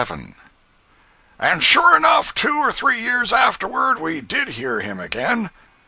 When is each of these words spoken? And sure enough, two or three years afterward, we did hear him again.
And 1.37 1.63
sure 1.63 1.95
enough, 1.95 2.33
two 2.33 2.57
or 2.57 2.71
three 2.71 2.99
years 2.99 3.31
afterward, 3.31 3.99
we 3.99 4.19
did 4.19 4.47
hear 4.47 4.79
him 4.79 4.99
again. 4.99 5.51